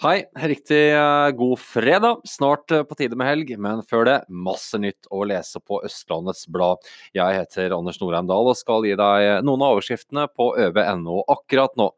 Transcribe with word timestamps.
Hei, 0.00 0.22
riktig 0.32 0.92
eh, 0.92 1.30
god 1.30 1.58
fredag. 1.58 2.20
Snart 2.24 2.70
eh, 2.70 2.82
på 2.88 2.96
tide 2.96 3.18
med 3.20 3.26
helg, 3.28 3.50
men 3.60 3.82
før 3.84 4.06
det 4.08 4.14
masse 4.32 4.78
nytt 4.80 5.10
å 5.12 5.26
lese 5.28 5.60
på 5.60 5.82
Østlandets 5.84 6.46
Blad. 6.48 6.80
Jeg 7.12 7.36
heter 7.36 7.74
Anders 7.76 8.00
Norheim 8.00 8.30
Dahl 8.30 8.48
og 8.48 8.56
skal 8.56 8.88
gi 8.88 8.94
deg 8.96 9.44
noen 9.44 9.60
av 9.60 9.74
overskriftene 9.74 10.24
på 10.32 10.46
øv.no 10.64 11.18
akkurat 11.36 11.76
nå. 11.76 11.90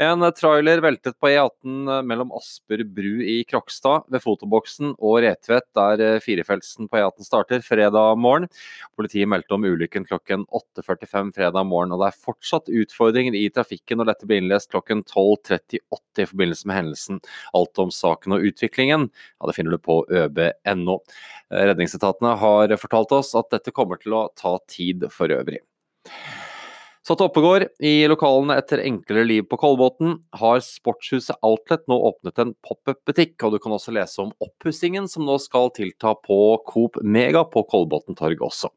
En 0.00 0.22
trailer 0.32 0.80
veltet 0.80 1.18
på 1.20 1.28
E18 1.28 1.88
mellom 2.08 2.30
Asper 2.32 2.80
bru 2.88 3.18
i 3.20 3.42
Krokstad 3.44 4.06
ved 4.08 4.22
fotoboksen 4.24 4.94
og 4.96 5.18
Retvet, 5.20 5.66
der 5.76 6.00
eh, 6.00 6.22
firefeltsen 6.24 6.88
på 6.88 6.96
E18 6.96 7.26
starter, 7.26 7.60
fredag 7.60 8.16
morgen. 8.16 8.48
Politiet 8.96 9.28
meldte 9.28 9.58
om 9.58 9.66
ulykken 9.68 10.08
klokken 10.08 10.46
8.45 10.56 11.34
fredag 11.36 11.68
morgen, 11.68 11.92
og 11.92 12.00
det 12.00 12.08
er 12.08 12.24
fortsatt 12.30 12.72
utfordringer 12.72 13.36
i 13.36 13.44
trafikken 13.52 14.00
når 14.00 14.14
dette 14.14 14.30
blir 14.30 14.40
innlest 14.40 14.72
klokken 14.72 15.04
12.38 15.04 16.24
i 16.24 16.28
forbindelse 16.32 16.70
med 16.70 16.80
hendelsen. 16.80 17.20
Alt 17.60 17.84
om 17.84 17.92
saken 17.92 18.38
og 18.38 18.48
utviklingen 18.48 19.10
ja, 19.12 19.50
det 19.50 19.58
finner 19.58 19.76
du 19.76 19.84
på 19.84 20.00
øb.no. 20.08 21.02
Redningsetatene 21.52 22.38
har 22.40 22.80
fortalt 22.80 23.12
oss 23.20 23.36
at 23.36 23.52
dette 23.52 23.76
kommer 23.76 24.00
til 24.00 24.16
å 24.16 24.30
ta 24.32 24.56
tid 24.64 25.10
for 25.12 25.28
øvrig. 25.28 25.60
Til 27.00 27.22
Oppegård. 27.24 27.64
I 27.80 28.04
lokalene 28.10 28.58
etter 28.60 28.82
enklere 28.84 29.24
liv 29.24 29.46
på 29.48 29.56
Kolbotn 29.60 30.18
har 30.36 30.60
sportshuset 30.62 31.38
Outlet 31.46 31.86
nå 31.88 31.96
åpnet 32.10 32.42
en 32.42 32.52
pop-up-butikk, 32.66 33.38
og 33.46 33.54
du 33.54 33.58
kan 33.62 33.72
også 33.72 33.94
lese 33.96 34.20
om 34.20 34.34
oppussingen 34.44 35.08
som 35.08 35.24
nå 35.24 35.38
skal 35.40 35.72
tilta 35.76 36.12
på 36.26 36.38
Coop 36.68 37.00
Mega 37.00 37.46
på 37.48 37.64
Kolbotn 37.72 38.18
torg 38.18 38.44
også. 38.44 38.68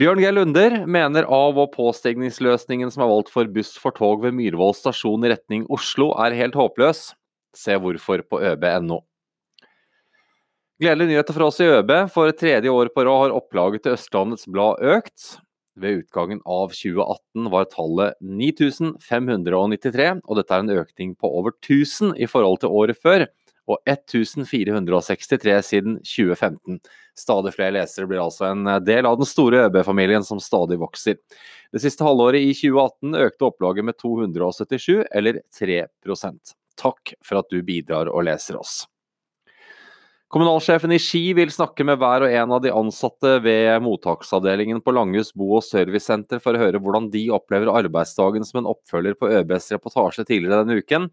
Bjørn 0.00 0.22
G. 0.22 0.30
Lunder 0.32 0.78
mener 0.86 1.26
av- 1.26 1.58
og 1.60 1.74
påstigningsløsningen 1.74 2.94
som 2.94 3.04
er 3.04 3.10
valgt 3.10 3.34
for 3.34 3.50
buss 3.50 3.74
for 3.76 3.92
tog 3.92 4.22
ved 4.22 4.38
Myhrvold 4.38 4.78
stasjon 4.78 5.26
i 5.26 5.34
retning 5.34 5.66
Oslo, 5.68 6.14
er 6.16 6.38
helt 6.38 6.56
håpløs. 6.56 7.10
Se 7.52 7.76
hvorfor 7.76 8.22
på 8.24 8.40
øb.no. 8.40 9.02
Gledelige 10.80 11.12
nyheter 11.12 11.36
for 11.36 11.50
oss 11.50 11.60
i 11.60 11.68
ØB. 11.68 11.92
For 12.10 12.32
tredje 12.34 12.70
år 12.72 12.88
på 12.94 13.04
rad 13.04 13.26
har 13.26 13.36
opplaget 13.36 13.84
til 13.84 13.98
Østlandets 13.98 14.48
Blad 14.50 14.80
økt. 14.80 15.42
Ved 15.80 16.02
utgangen 16.02 16.42
av 16.44 16.74
2018 16.76 17.48
var 17.52 17.68
tallet 17.72 18.18
9593, 18.20 20.08
og 20.24 20.36
dette 20.36 20.56
er 20.56 20.64
en 20.64 20.74
økning 20.82 21.14
på 21.16 21.30
over 21.40 21.54
1000 21.54 22.12
i 22.20 22.28
forhold 22.28 22.60
til 22.60 22.74
året 22.76 23.00
før, 23.00 23.24
og 23.70 23.78
1463 23.88 25.54
siden 25.64 25.98
2015. 26.04 26.80
Stadig 27.18 27.54
flere 27.54 27.76
lesere 27.78 28.08
blir 28.10 28.22
altså 28.22 28.48
en 28.50 28.68
del 28.84 29.06
av 29.08 29.18
den 29.20 29.28
store 29.28 29.66
ØB-familien 29.68 30.24
som 30.26 30.40
stadig 30.42 30.80
vokser. 30.82 31.20
Det 31.72 31.82
siste 31.84 32.04
halvåret 32.04 32.42
i 32.42 32.52
2018 32.56 33.16
økte 33.22 33.48
opplaget 33.48 33.86
med 33.88 34.00
277, 34.02 35.04
eller 35.12 35.40
3% 35.56 36.56
Takk 36.82 37.12
for 37.24 37.42
at 37.42 37.52
du 37.52 37.60
bidrar 37.64 38.08
og 38.10 38.24
leser 38.26 38.56
oss. 38.58 38.82
Kommunalsjefen 40.32 40.92
i 40.92 40.96
Ski 40.98 41.34
vil 41.36 41.50
snakke 41.52 41.84
med 41.84 41.98
hver 42.00 42.24
og 42.24 42.32
en 42.32 42.52
av 42.56 42.62
de 42.64 42.70
ansatte 42.72 43.34
ved 43.44 43.82
mottaksavdelingen 43.84 44.78
på 44.80 44.94
Langhus 44.96 45.28
bo- 45.36 45.58
og 45.58 45.66
servicesenter 45.66 46.40
for 46.40 46.56
å 46.56 46.62
høre 46.62 46.80
hvordan 46.80 47.10
de 47.12 47.26
opplever 47.36 47.68
arbeidsdagen 47.68 48.46
som 48.48 48.62
en 48.62 48.70
oppfølger 48.70 49.18
på 49.20 49.28
ØBs 49.28 49.68
reportasje 49.74 50.24
tidligere 50.24 50.62
denne 50.62 50.78
uken. 50.80 51.10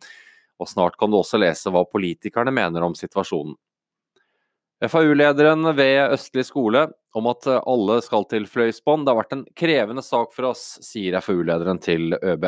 Og 0.64 0.72
snart 0.72 0.96
kan 0.96 1.12
du 1.12 1.20
også 1.20 1.42
lese 1.44 1.68
hva 1.68 1.84
politikerne 1.84 2.56
mener 2.56 2.88
om 2.88 2.96
situasjonen. 2.96 3.60
FAU-lederen 4.88 5.68
ved 5.76 6.16
Østlig 6.16 6.48
skole 6.48 6.88
om 7.12 7.28
at 7.28 7.44
alle 7.60 8.00
skal 8.08 8.24
til 8.32 8.48
Fløysbånd. 8.48 9.04
Det 9.04 9.12
har 9.12 9.20
vært 9.20 9.36
en 9.36 9.46
krevende 9.52 10.08
sak 10.08 10.32
for 10.32 10.54
oss, 10.54 10.78
sier 10.80 11.20
FAU-lederen 11.20 11.84
til 11.84 12.16
ØB. 12.16 12.48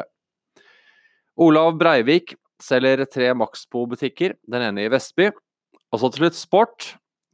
Olav 1.36 1.76
Breivik 1.76 2.38
selger 2.64 3.04
tre 3.12 3.34
Maxbo-butikker, 3.36 4.40
den 4.48 4.70
ene 4.72 4.88
i 4.88 4.92
Vestby 4.96 5.34
og 5.92 6.00
så 6.00 6.10
til 6.12 6.26
slutt 6.26 6.40
sport. 6.40 6.88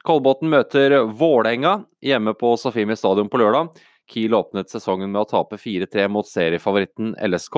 Kolbotn 0.08 0.50
møter 0.50 0.96
Vålerenga 1.20 1.82
hjemme 2.06 2.34
på 2.38 2.54
Safimi 2.60 2.96
stadion 2.98 3.30
på 3.30 3.42
lørdag. 3.42 3.74
Kiel 4.08 4.38
åpnet 4.38 4.72
sesongen 4.72 5.12
med 5.12 5.26
å 5.26 5.30
tape 5.30 5.60
4-3 5.60 6.08
mot 6.12 6.28
seriefavoritten 6.28 7.12
LSK. 7.28 7.58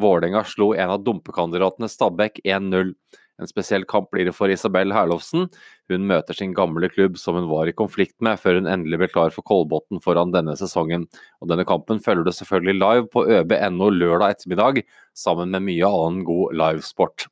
Vålerenga 0.00 0.44
slo 0.48 0.72
en 0.78 0.94
av 0.94 1.02
dumpekandidatene 1.04 1.90
Stabæk 1.90 2.40
1-0. 2.46 2.94
En 3.42 3.48
spesiell 3.50 3.84
kamp 3.88 4.12
blir 4.12 4.28
det 4.28 4.34
for 4.36 4.52
Isabel 4.52 4.92
Herlovsen. 4.94 5.48
Hun 5.90 6.06
møter 6.06 6.36
sin 6.36 6.52
gamle 6.54 6.88
klubb 6.92 7.18
som 7.18 7.36
hun 7.36 7.48
var 7.50 7.66
i 7.66 7.74
konflikt 7.74 8.14
med, 8.22 8.38
før 8.38 8.60
hun 8.60 8.70
endelig 8.70 9.00
ble 9.02 9.10
klar 9.10 9.34
for 9.34 9.44
Kolbotn 9.48 10.00
foran 10.04 10.32
denne 10.34 10.54
sesongen. 10.60 11.08
Og 11.42 11.50
Denne 11.50 11.66
kampen 11.68 12.00
følger 12.04 12.28
du 12.28 12.32
selvfølgelig 12.36 12.78
live 12.78 13.08
på 13.12 13.26
øb.no 13.26 13.90
lørdag 13.90 14.36
ettermiddag, 14.36 14.84
sammen 15.18 15.50
med 15.52 15.66
mye 15.66 15.90
annen 15.90 16.22
god 16.28 16.54
livesport. 16.62 17.26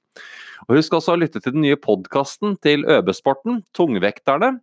Og 0.70 0.76
Husk 0.78 0.94
også 0.94 1.16
å 1.16 1.18
lytte 1.18 1.40
til 1.42 1.56
den 1.56 1.64
nye 1.64 1.74
podkasten 1.74 2.52
til 2.62 2.84
Øbesporten, 2.86 3.64
Tungvekterne. 3.74 4.60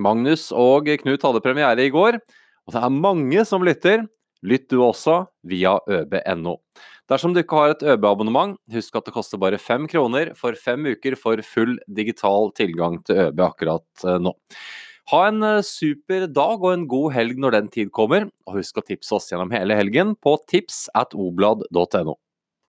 Magnus 0.00 0.46
og 0.48 0.88
Knut 1.02 1.26
hadde 1.28 1.42
premiere 1.44 1.84
i 1.84 1.92
går, 1.92 2.16
og 2.64 2.72
det 2.72 2.80
er 2.80 2.94
mange 2.94 3.44
som 3.44 3.66
lytter. 3.66 4.06
Lytt 4.46 4.70
du 4.72 4.80
også 4.80 5.26
via 5.44 5.74
øb.no. 5.92 6.56
Dersom 7.12 7.36
du 7.36 7.42
ikke 7.42 7.60
har 7.60 7.74
et 7.74 7.84
ØB-abonnement, 7.84 8.56
husk 8.72 8.96
at 8.96 9.10
det 9.10 9.12
koster 9.12 9.40
bare 9.40 9.60
fem 9.60 9.84
kroner 9.90 10.32
for 10.40 10.56
fem 10.56 10.88
uker 10.88 11.20
for 11.20 11.44
full 11.44 11.76
digital 12.00 12.48
tilgang 12.56 13.02
til 13.04 13.26
ØB 13.28 13.44
akkurat 13.44 14.08
eh, 14.08 14.16
nå. 14.16 14.32
Ha 15.12 15.24
en 15.28 15.44
eh, 15.44 15.64
super 15.68 16.30
dag 16.32 16.64
og 16.64 16.72
en 16.72 16.88
god 16.88 17.12
helg 17.12 17.40
når 17.44 17.60
den 17.60 17.74
tid 17.76 17.92
kommer, 17.92 18.30
og 18.48 18.62
husk 18.62 18.80
å 18.80 18.88
tipse 18.88 19.12
oss 19.20 19.28
gjennom 19.28 19.52
hele 19.52 19.76
helgen 19.76 20.16
på 20.16 20.38
tips 20.48 20.86
at 20.96 21.12
oblad.no. 21.12 22.16